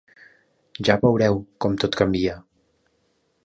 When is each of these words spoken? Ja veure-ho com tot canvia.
Ja 0.87 0.95
veure-ho 1.03 1.37
com 1.67 1.77
tot 1.85 2.01
canvia. 2.03 2.41